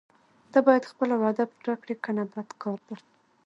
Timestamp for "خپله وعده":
0.91-1.43